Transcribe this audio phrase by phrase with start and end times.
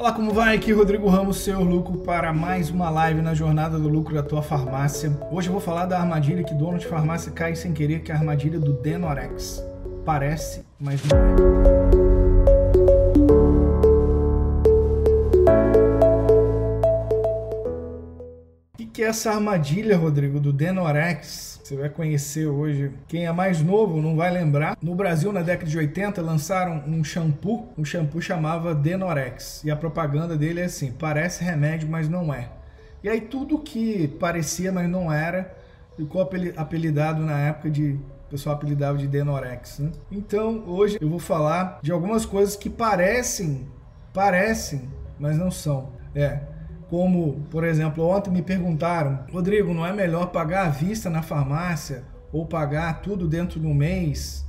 [0.00, 0.56] Olá, como vai?
[0.56, 4.40] Aqui Rodrigo Ramos, seu lucro para mais uma live na jornada do lucro da tua
[4.40, 5.12] farmácia.
[5.30, 8.14] Hoje eu vou falar da armadilha que dono de farmácia cai sem querer, que é
[8.14, 9.62] a armadilha do Denorex.
[10.02, 11.99] Parece, mas não é.
[19.00, 21.58] Que é essa armadilha, Rodrigo, do Denorex?
[21.64, 22.92] Você vai conhecer hoje.
[23.08, 24.76] Quem é mais novo não vai lembrar.
[24.82, 27.72] No Brasil, na década de 80, lançaram um shampoo.
[27.78, 29.64] Um shampoo chamava Denorex.
[29.64, 32.50] E a propaganda dele é assim: parece remédio, mas não é.
[33.02, 35.56] E aí tudo que parecia, mas não era,
[35.96, 36.20] ficou
[36.54, 37.92] apelidado na época de
[38.26, 39.78] o pessoal apelidava de Denorex.
[39.78, 39.92] Né?
[40.12, 43.66] Então, hoje eu vou falar de algumas coisas que parecem,
[44.12, 45.88] parecem, mas não são.
[46.14, 46.40] É,
[46.90, 52.02] como, por exemplo, ontem me perguntaram, Rodrigo, não é melhor pagar à vista na farmácia
[52.32, 54.44] ou pagar tudo dentro de um mês?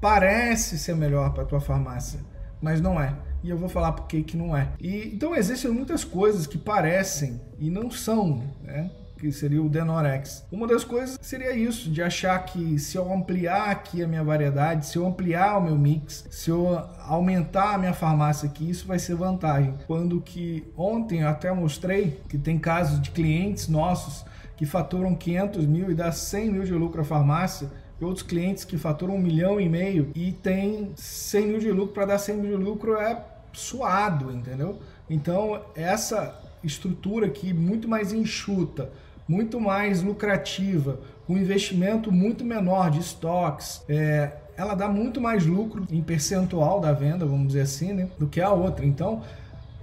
[0.00, 2.20] Parece ser melhor para tua farmácia,
[2.62, 3.14] mas não é.
[3.44, 4.70] E eu vou falar por que não é.
[4.80, 8.42] E, então existem muitas coisas que parecem e não são.
[8.62, 8.90] Né?
[9.22, 10.44] Que seria o Denorex.
[10.50, 14.84] Uma das coisas seria isso, de achar que se eu ampliar aqui a minha variedade,
[14.84, 18.98] se eu ampliar o meu mix, se eu aumentar a minha farmácia aqui, isso vai
[18.98, 19.76] ser vantagem.
[19.86, 24.24] Quando que ontem eu até mostrei que tem casos de clientes nossos
[24.56, 28.64] que faturam 500 mil e dá 100 mil de lucro à farmácia, e outros clientes
[28.64, 32.36] que faturam um milhão e meio e tem 100 mil de lucro para dar 100
[32.38, 34.80] mil de lucro é suado, entendeu?
[35.08, 38.90] Então essa estrutura aqui muito mais enxuta,
[39.28, 45.86] muito mais lucrativa, com investimento muito menor de estoques, é, ela dá muito mais lucro
[45.90, 48.84] em percentual da venda, vamos dizer assim, né, do que a outra.
[48.84, 49.22] Então,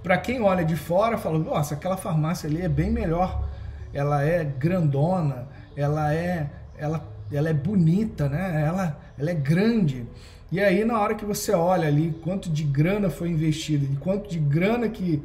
[0.02, 3.48] para quem olha de fora, fala: nossa, aquela farmácia ali é bem melhor,
[3.92, 8.64] ela é grandona, ela é, ela, ela é bonita, né?
[8.66, 10.06] Ela, ela é grande.
[10.52, 14.28] E aí, na hora que você olha ali quanto de grana foi investido, e quanto
[14.28, 15.22] de grana que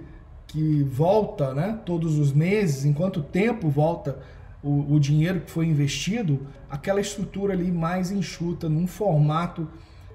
[0.48, 4.20] que volta né, todos os meses, em quanto tempo volta
[4.64, 9.68] o, o, dinheiro que foi investido, aquela estrutura ali mais enxuta, num formato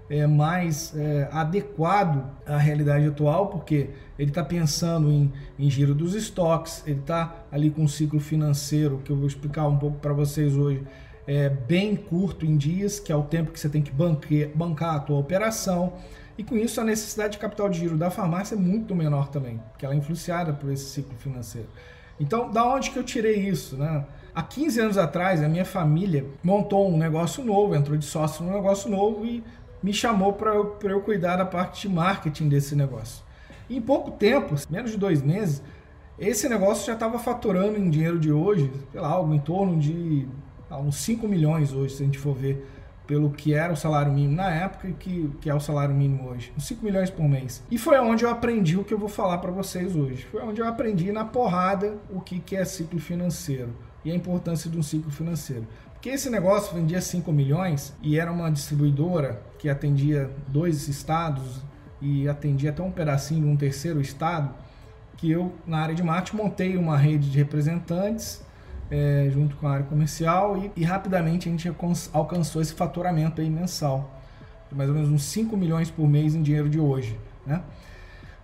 [0.09, 6.15] é, mais é, adequado à realidade atual, porque ele está pensando em, em, giro dos
[6.17, 10.13] estoques, ele está ali com um ciclo financeiro, que eu vou explicar um pouco para
[10.13, 10.83] vocês hoje,
[11.29, 14.97] é, bem curto em dias, que é o tempo que você tem que banque, bancar
[14.97, 15.93] a tua operação.
[16.41, 19.61] E com isso a necessidade de capital de giro da farmácia é muito menor também,
[19.71, 21.69] porque ela é influenciada por esse ciclo financeiro.
[22.19, 23.77] Então, da onde que eu tirei isso?
[23.77, 24.07] Né?
[24.35, 28.55] Há 15 anos atrás, a minha família montou um negócio novo, entrou de sócio num
[28.55, 29.45] negócio novo e
[29.83, 33.23] me chamou para eu, eu cuidar da parte de marketing desse negócio.
[33.69, 35.63] E em pouco tempo, menos de dois meses,
[36.19, 40.27] esse negócio já estava faturando em dinheiro de hoje, sei lá, algo em torno de
[40.71, 42.67] ah, uns 5 milhões hoje, se a gente for ver
[43.11, 46.29] pelo que era o salário mínimo na época e que, que é o salário mínimo
[46.29, 47.61] hoje, uns 5 milhões por mês.
[47.69, 50.25] E foi onde eu aprendi o que eu vou falar para vocês hoje.
[50.31, 54.71] Foi onde eu aprendi na porrada o que, que é ciclo financeiro e a importância
[54.71, 55.67] de um ciclo financeiro.
[55.93, 61.65] Porque esse negócio vendia 5 milhões e era uma distribuidora que atendia dois estados
[62.01, 64.55] e atendia até um pedacinho de um terceiro estado,
[65.17, 68.41] que eu, na área de marketing, montei uma rede de representantes
[68.91, 71.73] é, junto com a área comercial e, e, rapidamente a gente
[72.13, 74.11] alcançou esse faturamento aí mensal,
[74.73, 77.19] mais ou menos uns 5 milhões por mês em dinheiro de hoje.
[77.47, 77.63] Né?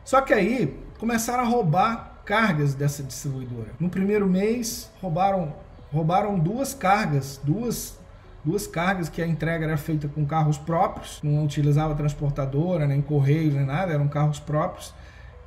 [0.04, 3.70] Só que aí começaram a roubar cargas dessa distribuidora.
[3.78, 5.52] No primeiro mês roubaram,
[5.92, 7.98] roubaram duas cargas, duas
[8.44, 13.54] duas cargas que a entrega era feita com carros próprios, não utilizava transportadora, nem correios,
[13.54, 14.94] nem nada, eram carros próprios.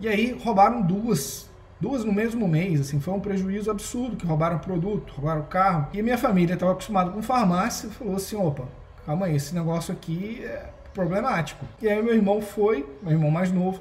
[0.02, 4.60] E aí roubaram duas duas no mesmo mês, assim, foi um prejuízo absurdo, que roubaram
[4.60, 5.88] produto, roubaram carro.
[5.94, 8.66] E minha família estava acostumada com farmácia falou assim, opa,
[9.06, 11.66] calma aí, esse negócio aqui é problemático.
[11.82, 13.80] E aí meu irmão foi, meu irmão mais novo,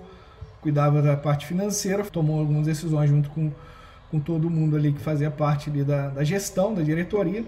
[0.60, 3.50] cuidava da parte financeira, tomou algumas decisões junto com,
[4.10, 7.44] com todo mundo ali que fazia parte da, da gestão, da diretoria,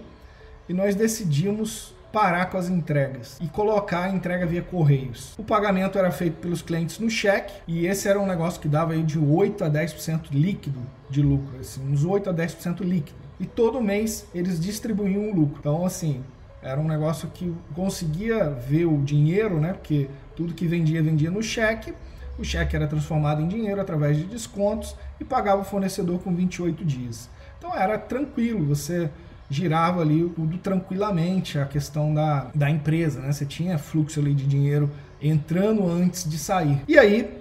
[0.67, 5.33] e nós decidimos parar com as entregas e colocar a entrega via correios.
[5.37, 8.93] O pagamento era feito pelos clientes no cheque e esse era um negócio que dava
[8.93, 10.79] aí de 8 a 10% líquido
[11.09, 13.17] de lucro, assim, uns 8 a 10% líquido.
[13.39, 15.57] E todo mês eles distribuíam o lucro.
[15.59, 16.23] Então, assim,
[16.61, 19.73] era um negócio que conseguia ver o dinheiro, né?
[19.73, 21.93] Porque tudo que vendia, vendia no cheque.
[22.37, 26.85] O cheque era transformado em dinheiro através de descontos e pagava o fornecedor com 28
[26.85, 27.29] dias.
[27.57, 29.09] Então era tranquilo, você
[29.51, 33.31] girava ali tudo tranquilamente, a questão da, da empresa, né?
[33.31, 34.89] Você tinha fluxo ali de dinheiro
[35.21, 36.81] entrando antes de sair.
[36.87, 37.37] E aí,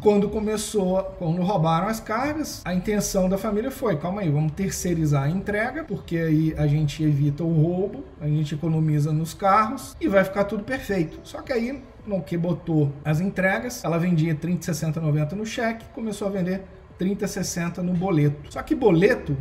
[0.00, 5.22] quando começou, quando roubaram as cargas, a intenção da família foi, calma aí, vamos terceirizar
[5.22, 10.08] a entrega, porque aí a gente evita o roubo, a gente economiza nos carros e
[10.08, 11.20] vai ficar tudo perfeito.
[11.22, 15.84] Só que aí no que botou as entregas, ela vendia 30, 60, 90 no cheque,
[15.94, 16.62] começou a vender
[16.98, 18.52] 30, 60 no boleto.
[18.52, 19.36] Só que boleto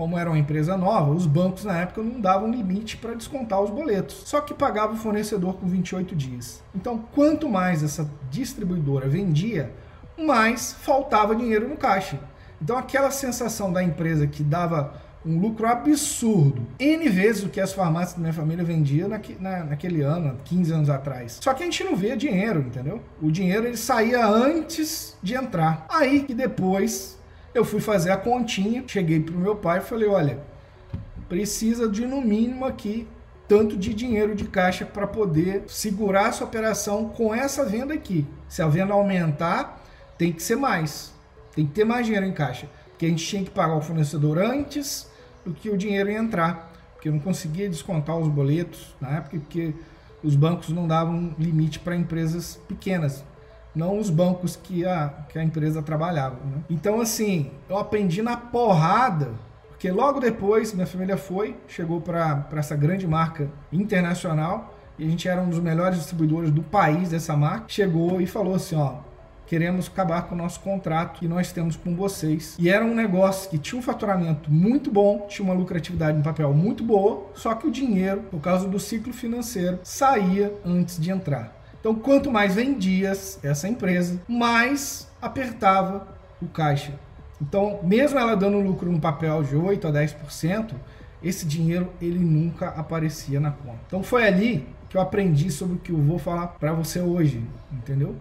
[0.00, 3.68] como era uma empresa nova, os bancos na época não davam limite para descontar os
[3.68, 4.22] boletos.
[4.24, 6.62] Só que pagava o fornecedor com 28 dias.
[6.74, 9.70] Então, quanto mais essa distribuidora vendia,
[10.18, 12.18] mais faltava dinheiro no caixa.
[12.62, 17.74] Então, aquela sensação da empresa que dava um lucro absurdo, N vezes o que as
[17.74, 21.40] farmácias da minha família vendiam naque, na, naquele ano, 15 anos atrás.
[21.42, 23.02] Só que a gente não via dinheiro, entendeu?
[23.20, 25.84] O dinheiro ele saía antes de entrar.
[25.90, 27.19] Aí que depois
[27.54, 30.38] eu fui fazer a continha, cheguei pro meu pai e falei: olha,
[31.28, 33.06] precisa de no mínimo aqui
[33.50, 38.24] tanto de dinheiro de caixa para poder segurar essa operação com essa venda aqui.
[38.48, 39.84] Se a venda aumentar,
[40.16, 41.12] tem que ser mais.
[41.52, 42.68] Tem que ter mais dinheiro em caixa.
[42.90, 45.10] Porque a gente tinha que pagar o fornecedor antes
[45.44, 46.72] do que o dinheiro ia entrar.
[46.94, 49.74] Porque eu não conseguia descontar os boletos na época, porque
[50.22, 53.24] os bancos não davam limite para empresas pequenas
[53.74, 56.36] não os bancos que a, que a empresa trabalhava.
[56.44, 56.62] Né?
[56.68, 59.32] Então, assim, eu aprendi na porrada,
[59.68, 65.26] porque logo depois minha família foi, chegou para essa grande marca internacional, e a gente
[65.26, 68.96] era um dos melhores distribuidores do país dessa marca, chegou e falou assim, ó,
[69.46, 72.54] queremos acabar com o nosso contrato que nós temos com vocês.
[72.58, 76.52] E era um negócio que tinha um faturamento muito bom, tinha uma lucratividade em papel
[76.52, 81.59] muito boa, só que o dinheiro, por causa do ciclo financeiro, saía antes de entrar.
[81.80, 86.06] Então, quanto mais vendia essa empresa, mais apertava
[86.40, 86.92] o caixa.
[87.40, 90.74] Então, mesmo ela dando lucro no papel de 8 a 10%,
[91.22, 93.78] esse dinheiro ele nunca aparecia na conta.
[93.86, 97.42] Então, foi ali que eu aprendi sobre o que eu vou falar para você hoje,
[97.72, 98.14] entendeu?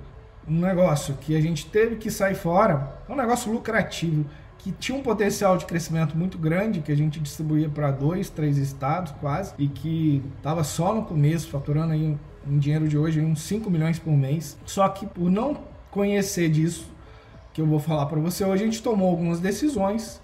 [0.48, 4.26] Um negócio que a gente teve que sair fora, é um negócio lucrativo,
[4.58, 8.58] que tinha um potencial de crescimento muito grande, que a gente distribuía para dois, três
[8.58, 12.18] estados quase, e que estava só no começo, faturando aí
[12.48, 14.58] em dinheiro de hoje, uns 5 milhões por mês.
[14.66, 15.58] Só que por não
[15.92, 16.86] conhecer disso,
[17.54, 20.22] que eu vou falar para você hoje, a gente tomou algumas decisões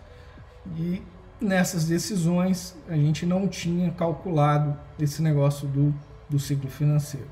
[0.78, 1.02] e
[1.40, 5.94] nessas decisões a gente não tinha calculado esse negócio do,
[6.30, 7.28] do ciclo financeiro,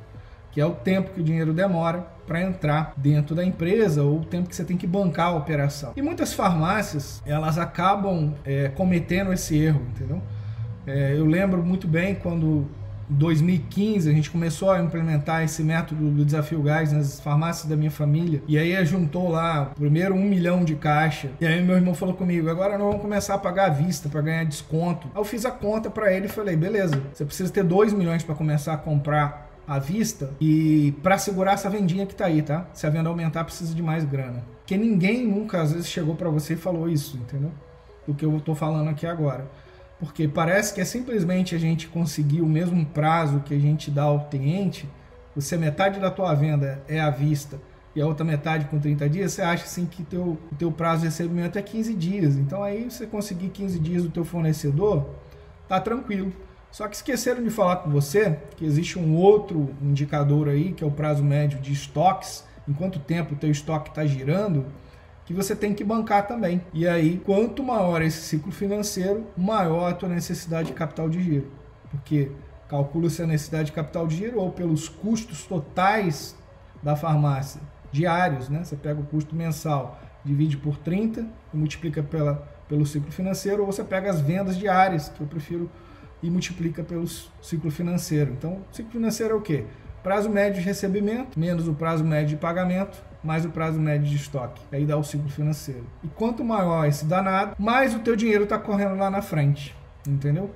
[0.51, 4.25] que é o tempo que o dinheiro demora para entrar dentro da empresa ou o
[4.25, 5.94] tempo que você tem que bancar a operação.
[5.95, 10.21] E muitas farmácias elas acabam é, cometendo esse erro, entendeu?
[10.86, 12.68] É, eu lembro muito bem quando
[13.09, 17.91] 2015 a gente começou a implementar esse método do desafio gás nas farmácias da minha
[17.91, 18.41] família.
[18.47, 21.29] E aí juntou lá primeiro um milhão de caixa.
[21.39, 24.21] E aí meu irmão falou comigo: agora nós vamos começar a pagar à vista para
[24.21, 25.07] ganhar desconto.
[25.13, 28.23] Aí eu fiz a conta para ele e falei: beleza, você precisa ter 2 milhões
[28.23, 32.65] para começar a comprar à vista e para segurar essa vendinha que tá aí, tá?
[32.73, 34.44] Se a venda aumentar, precisa de mais grana.
[34.59, 37.51] Porque ninguém nunca às vezes chegou para você e falou isso, entendeu?
[38.07, 39.45] Do que eu tô falando aqui agora
[40.00, 44.04] porque parece que é simplesmente a gente conseguir o mesmo prazo que a gente dá
[44.04, 44.90] ao cliente,
[45.36, 47.60] você metade da tua venda é à vista
[47.95, 51.01] e a outra metade com 30 dias, você acha assim que teu, o teu prazo
[51.01, 52.36] de recebimento é 15 dias.
[52.36, 55.10] Então aí você conseguir 15 dias do teu fornecedor,
[55.68, 56.34] tá tranquilo.
[56.72, 60.88] Só que esqueceram de falar com você que existe um outro indicador aí, que é
[60.88, 64.66] o prazo médio de estoques, em quanto tempo o teu estoque está girando,
[65.25, 66.62] que você tem que bancar também.
[66.74, 71.52] E aí, quanto maior esse ciclo financeiro, maior a tua necessidade de capital de giro.
[71.90, 72.31] Porque
[72.68, 76.36] calcula-se a necessidade de capital de giro ou pelos custos totais
[76.81, 77.62] da farmácia,
[77.92, 78.64] diários, né?
[78.64, 83.72] Você pega o custo mensal, divide por 30 e multiplica pela, pelo ciclo financeiro, ou
[83.72, 85.70] você pega as vendas diárias, que eu prefiro,
[86.22, 87.06] e multiplica pelo
[87.42, 88.32] ciclo financeiro.
[88.32, 89.65] Então, ciclo financeiro é o quê?
[90.01, 94.15] Prazo médio de recebimento, menos o prazo médio de pagamento, mais o prazo médio de
[94.15, 94.62] estoque.
[94.72, 95.86] Aí dá o ciclo financeiro.
[96.03, 99.75] E quanto maior esse danado, mais o teu dinheiro está correndo lá na frente.
[100.08, 100.51] Entendeu?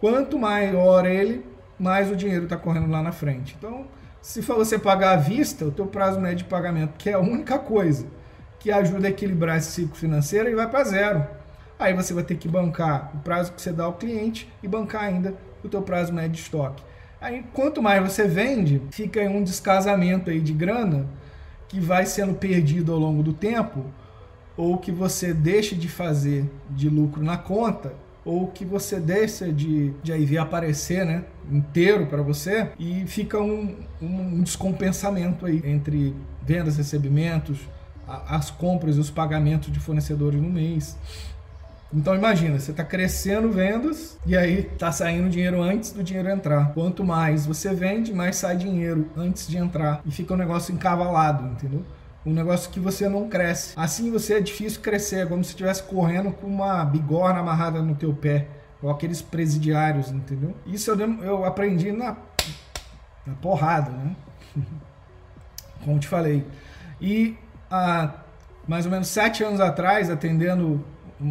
[0.00, 1.44] Quanto maior ele,
[1.78, 3.56] mais o dinheiro está correndo lá na frente.
[3.58, 3.86] Então,
[4.22, 7.18] se for você pagar à vista, o teu prazo médio de pagamento, que é a
[7.18, 8.06] única coisa
[8.58, 11.26] que ajuda a equilibrar esse ciclo financeiro, ele vai para zero.
[11.78, 15.02] Aí você vai ter que bancar o prazo que você dá ao cliente e bancar
[15.02, 16.82] ainda o teu prazo médio de estoque.
[17.20, 21.06] Aí, quanto mais você vende, fica um descasamento aí de grana
[21.74, 23.84] que vai sendo perdido ao longo do tempo,
[24.56, 27.92] ou que você deixa de fazer de lucro na conta,
[28.24, 33.40] ou que você deixa de, de aí ver aparecer né, inteiro para você e fica
[33.40, 36.14] um, um descompensamento aí entre
[36.46, 37.58] vendas, recebimentos,
[38.06, 40.96] as compras e os pagamentos de fornecedores no mês.
[41.94, 46.72] Então imagina, você está crescendo vendas e aí está saindo dinheiro antes do dinheiro entrar.
[46.74, 51.46] Quanto mais você vende, mais sai dinheiro antes de entrar e fica um negócio encavalado,
[51.46, 51.84] entendeu?
[52.26, 53.74] Um negócio que você não cresce.
[53.76, 57.94] Assim você é difícil crescer, é como se estivesse correndo com uma bigorna amarrada no
[57.94, 58.48] teu pé,
[58.82, 60.52] ou aqueles presidiários, entendeu?
[60.66, 62.16] Isso eu, eu aprendi na,
[63.24, 64.16] na porrada, né?
[65.84, 66.44] como te falei.
[67.00, 67.36] E
[67.70, 68.10] há
[68.66, 70.84] mais ou menos sete anos atrás, atendendo,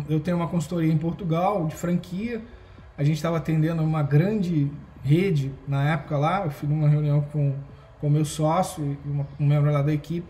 [0.10, 2.42] eu tenho uma consultoria em Portugal de franquia,
[2.98, 4.72] a gente estava atendendo uma grande
[5.04, 7.54] rede na época lá, eu fui numa reunião com
[8.02, 10.28] o meu sócio e uma, um membro lá da equipe,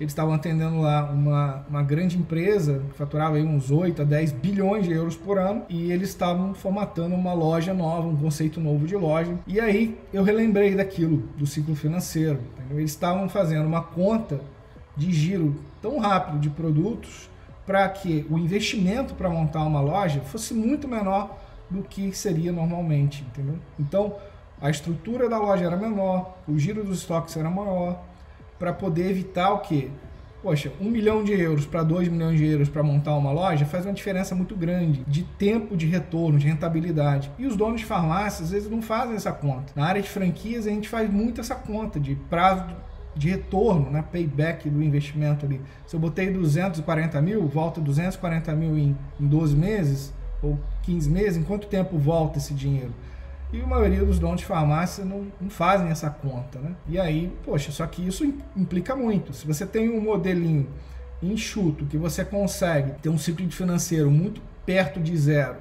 [0.00, 4.32] eles estavam atendendo lá uma, uma grande empresa que faturava aí uns 8 a 10
[4.32, 8.86] bilhões de euros por ano e eles estavam formatando uma loja nova, um conceito novo
[8.86, 9.38] de loja.
[9.46, 12.40] E aí eu relembrei daquilo, do ciclo financeiro.
[12.56, 12.78] Entendeu?
[12.78, 14.40] Eles estavam fazendo uma conta
[14.96, 17.29] de giro tão rápido de produtos
[17.70, 21.38] para que o investimento para montar uma loja fosse muito menor
[21.70, 23.60] do que seria normalmente, entendeu?
[23.78, 24.16] Então,
[24.60, 28.02] a estrutura da loja era menor, o giro dos estoques era maior,
[28.58, 29.88] para poder evitar o quê?
[30.42, 33.86] Poxa, um milhão de euros para dois milhões de euros para montar uma loja faz
[33.86, 37.30] uma diferença muito grande de tempo de retorno, de rentabilidade.
[37.38, 39.72] E os donos de farmácias às vezes não fazem essa conta.
[39.76, 42.64] Na área de franquias a gente faz muito essa conta de prazo
[43.14, 44.04] de retorno, né?
[44.10, 45.60] payback do investimento ali.
[45.86, 50.12] Se eu botei 240 mil, volta 240 mil em, em 12 meses
[50.42, 52.92] ou 15 meses, em quanto tempo volta esse dinheiro?
[53.52, 56.76] E a maioria dos donos de farmácia não, não, fazem essa conta, né?
[56.86, 58.24] E aí, poxa, só que isso
[58.56, 59.32] implica muito.
[59.32, 60.68] Se você tem um modelinho
[61.20, 65.56] enxuto que você consegue ter um ciclo de financeiro muito perto de zero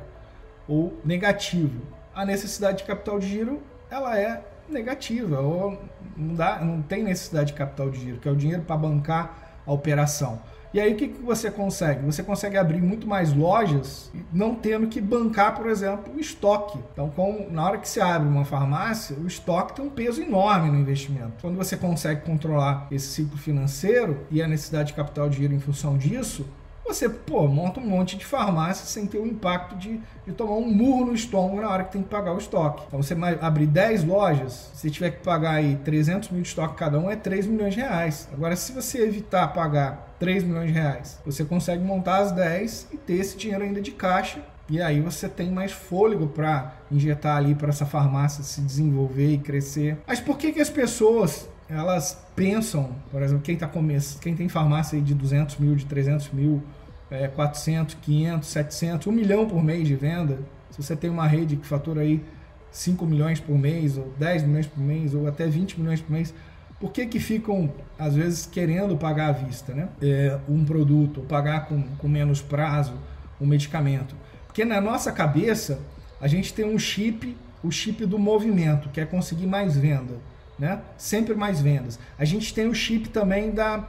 [0.67, 1.81] ou negativo,
[2.13, 5.77] a necessidade de capital de giro ela é negativa ou
[6.15, 9.61] não, dá, não tem necessidade de capital de giro, que é o dinheiro para bancar
[9.65, 10.41] a operação.
[10.71, 12.05] E aí o que, que você consegue?
[12.05, 16.77] Você consegue abrir muito mais lojas, não tendo que bancar, por exemplo, o estoque.
[16.93, 20.69] Então, com, na hora que você abre uma farmácia, o estoque tem um peso enorme
[20.69, 21.33] no investimento.
[21.41, 25.59] Quando você consegue controlar esse ciclo financeiro e a necessidade de capital de giro em
[25.59, 26.45] função disso,
[26.89, 30.67] você, pô, monta um monte de farmácia sem ter o impacto de, de tomar um
[30.67, 32.83] murro no estômago na hora que tem que pagar o estoque.
[32.87, 36.99] Então, você abrir 10 lojas, se tiver que pagar aí 300 mil de estoque cada
[36.99, 38.27] um, é 3 milhões de reais.
[38.33, 42.97] Agora, se você evitar pagar 3 milhões de reais, você consegue montar as 10 e
[42.97, 47.55] ter esse dinheiro ainda de caixa e aí você tem mais fôlego para injetar ali
[47.55, 49.97] para essa farmácia se desenvolver e crescer.
[50.07, 54.49] Mas por que, que as pessoas elas pensam, por exemplo, quem tá começando, quem tem
[54.49, 56.63] farmácia de 200 mil, de 300 mil,
[57.11, 60.39] é, 400, 500, 700, 1 milhão por mês de venda,
[60.69, 62.23] se você tem uma rede que fatura aí
[62.71, 66.33] 5 milhões por mês, ou 10 milhões por mês, ou até 20 milhões por mês,
[66.79, 69.89] por que, que ficam, às vezes, querendo pagar à vista né?
[70.01, 72.93] É, um produto, pagar com, com menos prazo
[73.41, 74.15] um medicamento?
[74.47, 75.79] Porque na nossa cabeça,
[76.21, 80.15] a gente tem um chip, o chip do movimento, que é conseguir mais venda,
[80.57, 80.79] né?
[80.97, 81.99] sempre mais vendas.
[82.17, 83.85] A gente tem o chip também da,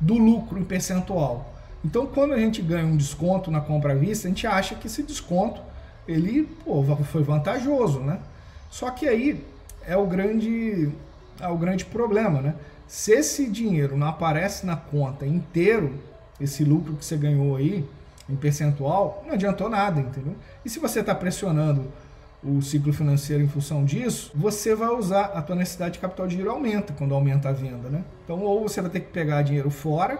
[0.00, 1.54] do lucro em percentual.
[1.84, 4.86] Então, quando a gente ganha um desconto na compra à vista, a gente acha que
[4.86, 5.60] esse desconto
[6.06, 8.18] ele pô, foi vantajoso, né?
[8.70, 9.44] Só que aí
[9.86, 10.90] é o grande
[11.40, 12.54] é o grande problema, né?
[12.86, 15.98] Se esse dinheiro não aparece na conta inteiro,
[16.40, 17.84] esse lucro que você ganhou aí
[18.28, 20.36] em percentual, não adiantou nada, entendeu?
[20.64, 21.86] E se você está pressionando
[22.44, 26.36] o ciclo financeiro em função disso, você vai usar a tua necessidade de capital de
[26.36, 28.04] giro aumenta quando aumenta a venda, né?
[28.24, 30.18] Então, ou você vai ter que pegar dinheiro fora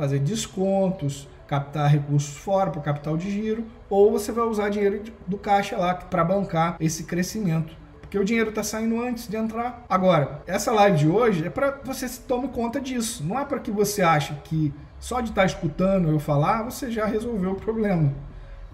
[0.00, 5.02] fazer descontos, captar recursos fora para o capital de giro, ou você vai usar dinheiro
[5.26, 7.76] do caixa lá para bancar esse crescimento.
[8.00, 9.84] Porque o dinheiro está saindo antes de entrar.
[9.88, 13.22] Agora, essa live de hoje é para você se tome conta disso.
[13.24, 16.90] Não é para que você ache que só de estar tá escutando eu falar, você
[16.90, 18.12] já resolveu o problema.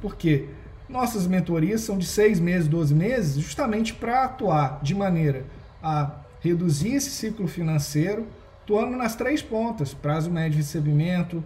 [0.01, 0.49] Porque
[0.89, 5.45] nossas mentorias são de seis meses, 12 meses, justamente para atuar de maneira
[5.83, 8.27] a reduzir esse ciclo financeiro,
[8.67, 11.43] atuando nas três pontas: prazo médio de recebimento,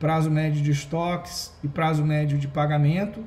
[0.00, 3.24] prazo médio de estoques e prazo médio de pagamento,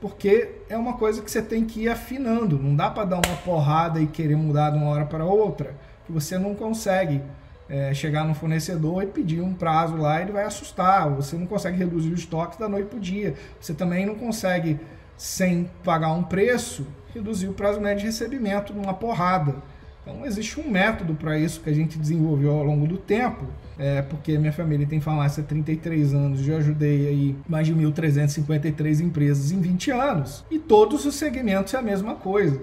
[0.00, 2.58] porque é uma coisa que você tem que ir afinando.
[2.58, 6.12] Não dá para dar uma porrada e querer mudar de uma hora para outra, que
[6.12, 7.22] você não consegue
[7.68, 11.08] é, chegar no fornecedor e pedir um prazo lá, ele vai assustar.
[11.10, 13.34] Você não consegue reduzir os estoques da noite para o dia.
[13.58, 14.78] Você também não consegue,
[15.16, 19.54] sem pagar um preço, reduzir o prazo médio de recebimento numa porrada.
[20.02, 23.46] Então existe um método para isso que a gente desenvolveu ao longo do tempo,
[23.78, 29.00] é, porque minha família tem farmácia há 33 anos, já ajudei aí mais de 1.353
[29.00, 30.44] empresas em 20 anos.
[30.50, 32.60] E todos os segmentos é a mesma coisa.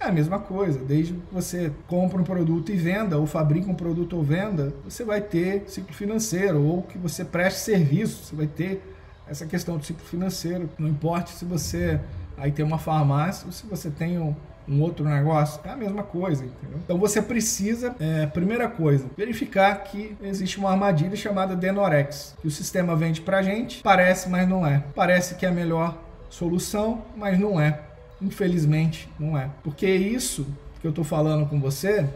[0.00, 3.74] É a mesma coisa, desde que você compra um produto e venda, ou fabrica um
[3.74, 8.46] produto ou venda, você vai ter ciclo financeiro, ou que você preste serviço, você vai
[8.46, 8.80] ter
[9.26, 10.70] essa questão do ciclo financeiro.
[10.78, 12.00] Não importa se você
[12.36, 14.34] aí tem uma farmácia ou se você tem um,
[14.68, 16.78] um outro negócio, é a mesma coisa, entendeu?
[16.84, 22.50] Então você precisa, é, primeira coisa, verificar que existe uma armadilha chamada Denorex, que o
[22.50, 24.84] sistema vende pra gente, parece, mas não é.
[24.94, 25.96] Parece que é a melhor
[26.28, 27.80] solução, mas não é.
[28.20, 29.48] Infelizmente, não é.
[29.62, 30.46] Porque isso
[30.80, 32.08] que eu estou falando com você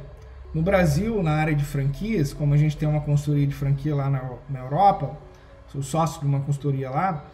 [0.55, 4.11] No Brasil, na área de franquias, como a gente tem uma consultoria de franquia lá
[4.11, 5.17] na, na Europa,
[5.69, 7.25] sou sócio de uma consultoria lá,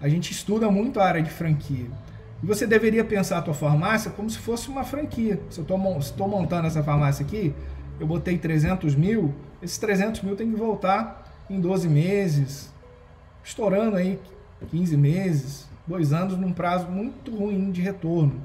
[0.00, 1.86] a gente estuda muito a área de franquia.
[2.42, 5.40] E você deveria pensar a tua farmácia como se fosse uma franquia.
[5.50, 5.64] Se eu
[5.98, 7.54] estou montando essa farmácia aqui,
[7.98, 12.72] eu botei 300 mil, esses 300 mil tem que voltar em 12 meses,
[13.42, 14.20] estourando aí
[14.70, 18.40] 15 meses, dois anos num prazo muito ruim de retorno.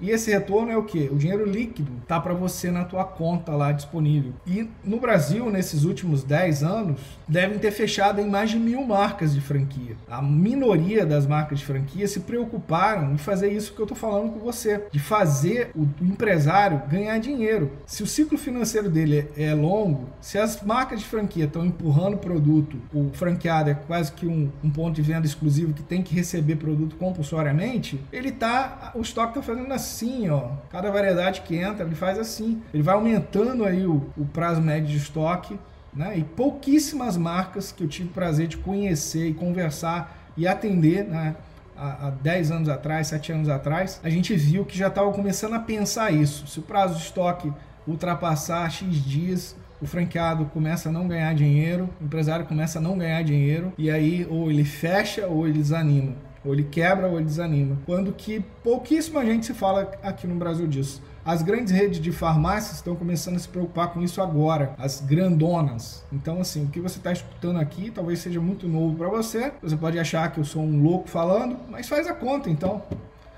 [0.00, 1.08] E esse retorno é o que?
[1.10, 4.32] O dinheiro líquido tá para você na tua conta lá disponível.
[4.46, 9.34] E no Brasil, nesses últimos 10 anos, devem ter fechado em mais de mil marcas
[9.34, 9.96] de franquia.
[10.08, 14.32] A minoria das marcas de franquia se preocuparam em fazer isso que eu tô falando
[14.32, 17.72] com você, de fazer o empresário ganhar dinheiro.
[17.86, 22.78] Se o ciclo financeiro dele é longo, se as marcas de franquia estão empurrando produto,
[22.94, 26.56] o franqueado é quase que um, um ponto de venda exclusivo que tem que receber
[26.56, 30.50] produto compulsoriamente, ele tá, o estoque tá fazendo assim assim, ó.
[30.70, 32.62] Cada variedade que entra, ele faz assim.
[32.72, 35.58] Ele vai aumentando aí o, o prazo médio de estoque,
[35.92, 36.18] né?
[36.18, 41.34] E pouquíssimas marcas que eu tive prazer de conhecer e conversar e atender, né?
[41.80, 45.60] Há 10 anos atrás, 7 anos atrás, a gente viu que já estava começando a
[45.60, 46.44] pensar isso.
[46.48, 47.52] Se o prazo de estoque
[47.86, 52.98] ultrapassar X dias, o franqueado começa a não ganhar dinheiro, o empresário começa a não
[52.98, 56.16] ganhar dinheiro, e aí ou ele fecha ou ele desanima.
[56.44, 57.76] Ou ele quebra ou ele desanima.
[57.84, 61.02] Quando que pouquíssima gente se fala aqui no Brasil disso.
[61.24, 66.02] As grandes redes de farmácias estão começando a se preocupar com isso agora, as grandonas.
[66.10, 69.52] Então, assim, o que você está escutando aqui talvez seja muito novo para você.
[69.60, 72.82] Você pode achar que eu sou um louco falando, mas faz a conta então.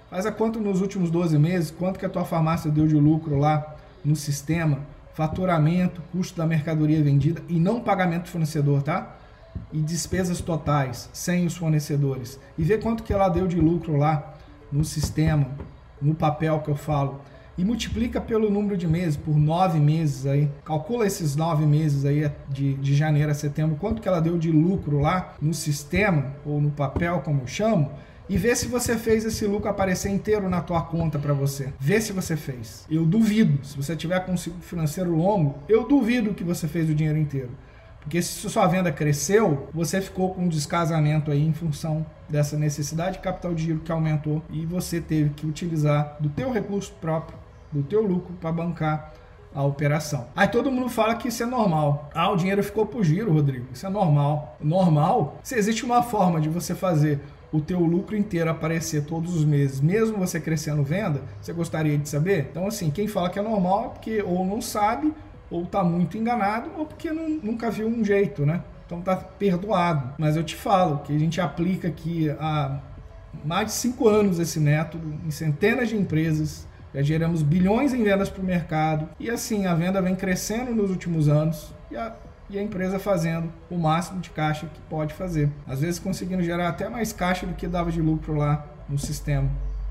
[0.09, 3.39] Faz a conta nos últimos 12 meses, quanto que a tua farmácia deu de lucro
[3.39, 4.81] lá no sistema,
[5.15, 9.17] faturamento, custo da mercadoria vendida e não pagamento do fornecedor, tá?
[9.73, 14.35] E despesas totais sem os fornecedores e ver quanto que ela deu de lucro lá
[14.71, 15.47] no sistema,
[16.01, 17.21] no papel que eu falo
[17.61, 22.31] e multiplica pelo número de meses, por nove meses aí, calcula esses nove meses aí
[22.49, 26.59] de, de janeiro a setembro, quanto que ela deu de lucro lá no sistema ou
[26.59, 27.91] no papel, como eu chamo,
[28.31, 31.73] e vê se você fez esse lucro aparecer inteiro na tua conta para você.
[31.79, 32.87] Vê se você fez.
[32.89, 33.59] Eu duvido.
[33.67, 37.51] Se você tiver com um financeiro longo, eu duvido que você fez o dinheiro inteiro.
[38.01, 43.19] Porque se sua venda cresceu, você ficou com um descasamento aí em função dessa necessidade
[43.19, 47.39] de capital de giro que aumentou e você teve que utilizar do teu recurso próprio,
[47.71, 49.13] do teu lucro para bancar
[49.55, 50.29] a operação.
[50.35, 52.09] Aí todo mundo fala que isso é normal.
[52.15, 53.67] Ah, o dinheiro ficou por giro, Rodrigo.
[53.73, 54.57] Isso é normal.
[54.61, 55.39] Normal?
[55.43, 57.21] Se existe uma forma de você fazer
[57.53, 62.09] o teu lucro inteiro aparecer todos os meses, mesmo você crescendo venda, você gostaria de
[62.09, 62.47] saber?
[62.51, 65.13] Então assim, quem fala que é normal é porque ou não sabe
[65.51, 68.63] ou está muito enganado, ou porque não, nunca viu um jeito, né?
[68.87, 70.15] Então tá perdoado.
[70.19, 72.81] Mas eu te falo que a gente aplica aqui há
[73.45, 76.67] mais de cinco anos esse método em centenas de empresas.
[76.93, 79.09] Já geramos bilhões em vendas para o mercado.
[79.19, 82.15] E assim, a venda vem crescendo nos últimos anos e a,
[82.49, 85.49] e a empresa fazendo o máximo de caixa que pode fazer.
[85.69, 89.49] Às vezes conseguindo gerar até mais caixa do que dava de lucro lá no sistema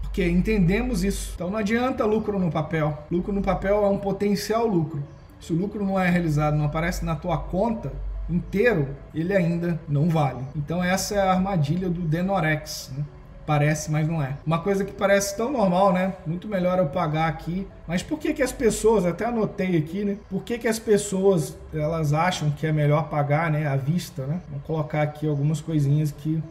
[0.10, 1.32] porque entendemos isso.
[1.36, 2.98] Então não adianta lucro no papel.
[3.10, 5.04] Lucro no papel é um potencial lucro.
[5.40, 7.92] Se o lucro não é realizado, não aparece na tua conta
[8.30, 10.44] inteiro, ele ainda não vale.
[10.56, 12.92] Então essa é a armadilha do Denorex.
[12.96, 13.04] Né?
[13.46, 14.38] Parece, mas não é.
[14.46, 16.14] Uma coisa que parece tão normal, né?
[16.24, 17.68] Muito melhor eu pagar aqui.
[17.88, 20.18] Mas por que que as pessoas, até anotei aqui, né?
[20.30, 23.66] Por que que as pessoas, elas acham que é melhor pagar, né?
[23.66, 24.40] À vista, né?
[24.52, 26.44] Vou colocar aqui algumas coisinhas que,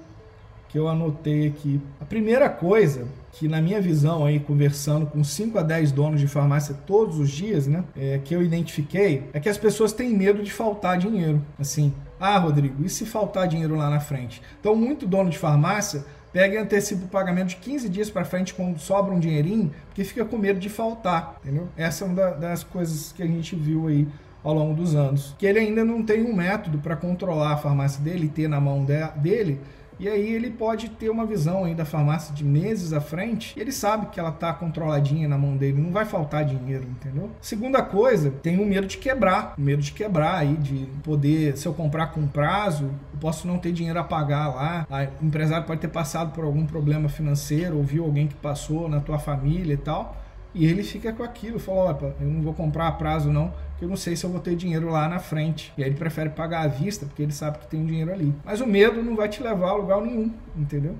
[0.68, 1.80] que eu anotei aqui.
[2.00, 6.26] A primeira coisa que na minha visão aí, conversando com 5 a 10 donos de
[6.26, 10.42] farmácia todos os dias, né, é, que eu identifiquei, é que as pessoas têm medo
[10.42, 11.44] de faltar dinheiro.
[11.58, 14.42] Assim, ah, Rodrigo, e se faltar dinheiro lá na frente?
[14.60, 18.54] Então, muito dono de farmácia pega e antecipa o pagamento de 15 dias para frente
[18.54, 21.68] quando sobra um dinheirinho, porque fica com medo de faltar, entendeu?
[21.76, 24.06] Essa é uma das coisas que a gente viu aí
[24.42, 25.34] ao longo dos anos.
[25.38, 28.60] Que ele ainda não tem um método para controlar a farmácia dele e ter na
[28.60, 28.84] mão
[29.16, 29.60] dele
[29.98, 33.72] e aí ele pode ter uma visão aí da farmácia de meses à frente, ele
[33.72, 37.30] sabe que ela tá controladinha na mão dele, não vai faltar dinheiro, entendeu?
[37.40, 41.66] Segunda coisa, tem o medo de quebrar, o medo de quebrar aí, de poder, se
[41.66, 44.86] eu comprar com prazo, eu posso não ter dinheiro a pagar lá,
[45.20, 49.00] o empresário pode ter passado por algum problema financeiro, ou viu alguém que passou na
[49.00, 50.16] tua família e tal,
[50.54, 53.84] e ele fica com aquilo, fala, opa, eu não vou comprar a prazo não, que
[53.84, 55.72] eu não sei se eu vou ter dinheiro lá na frente.
[55.76, 58.34] E aí ele prefere pagar à vista, porque ele sabe que tem dinheiro ali.
[58.44, 60.96] Mas o medo não vai te levar a lugar nenhum, entendeu?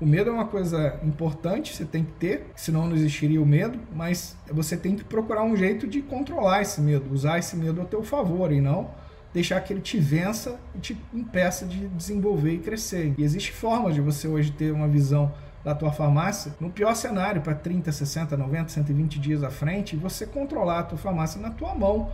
[0.00, 3.78] O medo é uma coisa importante, você tem que ter, senão não existiria o medo,
[3.94, 7.84] mas você tem que procurar um jeito de controlar esse medo, usar esse medo a
[7.84, 8.90] teu favor e não
[9.32, 13.14] deixar que ele te vença e te impeça de desenvolver e crescer.
[13.16, 15.32] E existe formas de você hoje ter uma visão
[15.64, 20.26] da tua farmácia, no pior cenário, para 30, 60, 90, 120 dias à frente, você
[20.26, 22.10] controlar a tua farmácia na tua mão,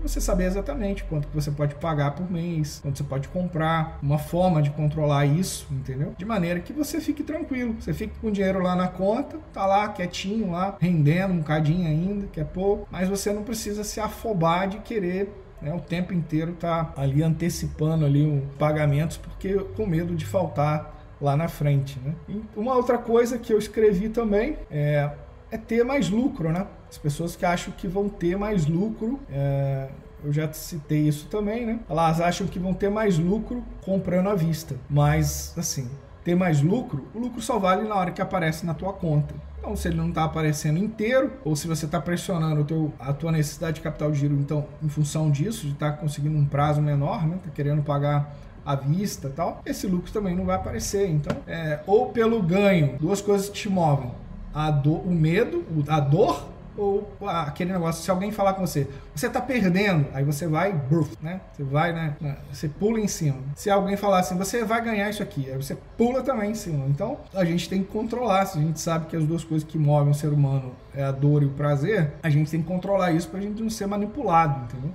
[0.00, 4.18] você saber exatamente quanto que você pode pagar por mês, quanto você pode comprar, uma
[4.18, 6.14] forma de controlar isso, entendeu?
[6.16, 9.66] De maneira que você fique tranquilo, você fique com o dinheiro lá na conta, tá
[9.66, 13.98] lá quietinho lá, rendendo um cadinho ainda, que é pouco, mas você não precisa se
[13.98, 19.86] afobar de querer né, o tempo inteiro tá ali antecipando ali um pagamentos porque com
[19.86, 22.14] medo de faltar lá na frente, né?
[22.28, 25.10] E uma outra coisa que eu escrevi também é
[25.54, 26.66] é ter mais lucro, né?
[26.90, 29.88] As pessoas que acham que vão ter mais lucro, é,
[30.24, 31.78] eu já citei isso também, né?
[31.88, 35.88] Elas acham que vão ter mais lucro comprando à vista, mas assim,
[36.24, 39.32] ter mais lucro, o lucro só vale na hora que aparece na tua conta.
[39.60, 43.30] Então, se ele não está aparecendo inteiro, ou se você está pressionando teu, a tua
[43.30, 46.82] necessidade de capital de giro, então, em função disso, de estar tá conseguindo um prazo
[46.82, 47.38] menor, né?
[47.42, 51.08] Tá querendo pagar à vista tal, esse lucro também não vai aparecer.
[51.08, 54.10] Então, é, ou pelo ganho, duas coisas que te movem
[54.52, 59.28] a dor, o medo, a dor ou aquele negócio, se alguém falar com você, você
[59.28, 61.40] tá perdendo, aí você vai, bruf, né?
[61.52, 62.16] Você vai, né?
[62.52, 63.36] Você pula em cima.
[63.54, 66.84] Se alguém falar assim, você vai ganhar isso aqui, aí você pula também em cima.
[66.88, 68.46] Então, a gente tem que controlar.
[68.46, 71.12] Se a gente sabe que as duas coisas que movem o ser humano é a
[71.12, 74.64] dor e o prazer, a gente tem que controlar isso pra gente não ser manipulado,
[74.64, 74.90] entendeu?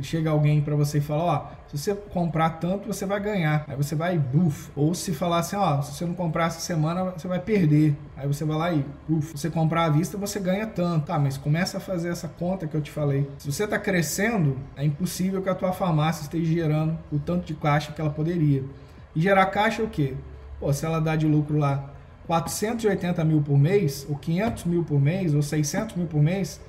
[0.00, 3.64] Chega alguém para você e fala, ó, se você comprar tanto, você vai ganhar.
[3.66, 4.70] Aí você vai, buf.
[4.76, 7.96] Ou se falar assim, ó, se você não comprar essa semana, você vai perder.
[8.16, 9.36] Aí você vai lá e, buf.
[9.36, 11.06] Você comprar à vista, você ganha tanto.
[11.06, 13.28] Tá, mas começa a fazer essa conta que eu te falei.
[13.38, 17.54] Se você tá crescendo, é impossível que a tua farmácia esteja gerando o tanto de
[17.54, 18.62] caixa que ela poderia.
[19.16, 20.14] E gerar caixa é o quê?
[20.60, 21.90] Pô, se ela dá de lucro lá
[22.26, 26.60] 480 mil por mês, ou 500 mil por mês, ou 600 mil por mês,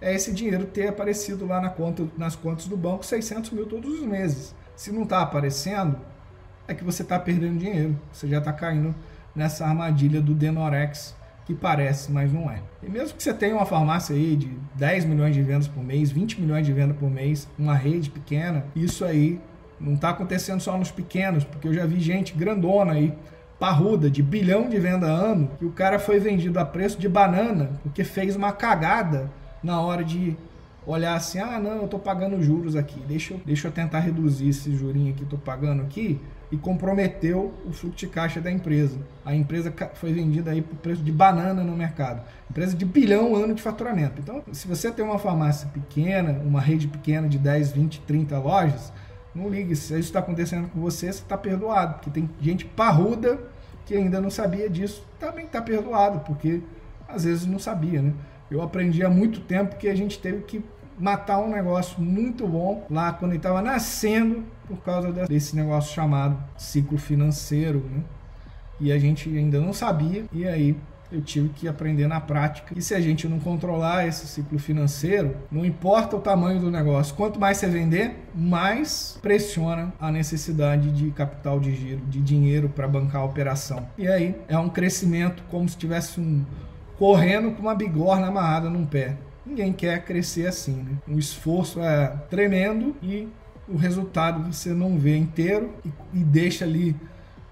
[0.00, 4.00] é esse dinheiro ter aparecido lá na conta, nas contas do banco 600 mil todos
[4.00, 4.54] os meses.
[4.74, 5.98] Se não está aparecendo,
[6.66, 7.98] é que você está perdendo dinheiro.
[8.12, 8.94] Você já está caindo
[9.34, 12.62] nessa armadilha do Denorex, que parece, mas não é.
[12.82, 16.10] E mesmo que você tenha uma farmácia aí de 10 milhões de vendas por mês,
[16.10, 19.38] 20 milhões de vendas por mês, uma rede pequena, isso aí
[19.78, 23.14] não está acontecendo só nos pequenos, porque eu já vi gente grandona aí,
[23.58, 27.72] parruda, de bilhão de venda ano, que o cara foi vendido a preço de banana
[27.82, 29.30] porque fez uma cagada
[29.62, 30.36] na hora de
[30.86, 34.48] olhar assim, ah, não, eu estou pagando juros aqui, deixa eu, deixa eu tentar reduzir
[34.48, 36.20] esse jurinho que estou pagando aqui,
[36.50, 38.98] e comprometeu o fluxo de caixa da empresa.
[39.24, 42.22] A empresa foi vendida aí por preço de banana no mercado.
[42.50, 44.20] Empresa de bilhão ano de faturamento.
[44.20, 48.92] Então, se você tem uma farmácia pequena, uma rede pequena de 10, 20, 30 lojas,
[49.32, 49.76] não ligue.
[49.76, 51.94] Se isso está acontecendo com você, você está perdoado.
[51.94, 53.38] Porque tem gente parruda
[53.86, 55.06] que ainda não sabia disso.
[55.20, 56.60] Também está perdoado, porque
[57.08, 58.12] às vezes não sabia, né?
[58.50, 60.64] Eu aprendi há muito tempo que a gente teve que
[60.98, 66.36] matar um negócio muito bom lá quando ele estava nascendo por causa desse negócio chamado
[66.56, 68.02] ciclo financeiro, né?
[68.78, 70.76] E a gente ainda não sabia, e aí
[71.12, 72.72] eu tive que aprender na prática.
[72.76, 77.14] E se a gente não controlar esse ciclo financeiro, não importa o tamanho do negócio,
[77.14, 82.86] quanto mais você vender, mais pressiona a necessidade de capital de giro, de dinheiro para
[82.86, 83.86] bancar a operação.
[83.98, 86.44] E aí é um crescimento como se tivesse um,
[87.00, 89.16] correndo com uma bigorna amarrada num pé.
[89.46, 90.98] Ninguém quer crescer assim, né?
[91.08, 93.26] O esforço é tremendo e
[93.66, 96.94] o resultado você não vê inteiro e, e deixa ali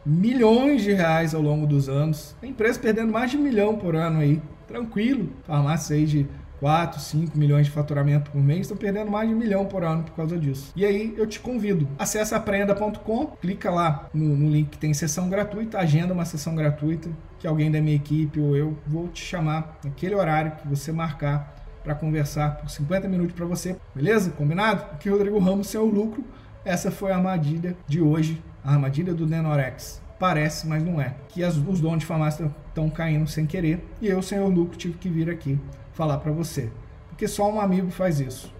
[0.04, 2.36] milhões de reais ao longo dos anos.
[2.42, 5.30] A empresa perdendo mais de um milhão por ano aí, tranquilo.
[5.46, 6.26] Farmácia aí de
[6.60, 10.02] 4, 5 milhões de faturamento por mês, estão perdendo mais de um milhão por ano
[10.02, 10.72] por causa disso.
[10.74, 15.28] E aí eu te convido, acessa aprenda.com, clica lá no, no, link que tem sessão
[15.28, 19.78] gratuita, agenda uma sessão gratuita, que alguém da minha equipe ou eu vou te chamar
[19.84, 24.30] naquele horário que você marcar para conversar por 50 minutos para você, beleza?
[24.32, 24.82] Combinado?
[24.92, 26.24] Aqui é Rodrigo Ramos, seu lucro.
[26.64, 30.02] Essa foi a armadilha de hoje, a armadilha do Nenorex.
[30.18, 31.14] Parece, mas não é.
[31.28, 34.98] Que as, os donos de farmácia estão caindo sem querer e eu, senhor lucro, tive
[34.98, 35.58] que vir aqui
[35.98, 36.70] falar para você.
[37.08, 38.54] Porque só um amigo faz isso.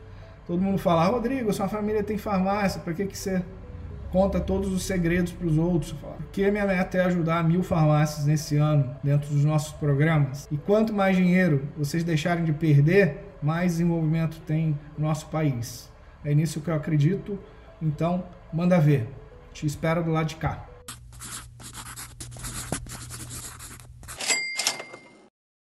[0.44, 3.44] Todo mundo fala, ah, Rodrigo, sua família tem farmácia, para que, que você
[4.10, 5.92] conta todos os segredos para os outros?
[5.92, 10.48] Porque minha meta é ajudar mil farmácias nesse ano, dentro dos nossos programas.
[10.50, 15.88] E quanto mais dinheiro vocês deixarem de perder, mais desenvolvimento tem no nosso país.
[16.24, 17.38] É nisso que eu acredito.
[17.80, 19.08] Então, manda ver.
[19.52, 20.67] Te espero do lado de cá.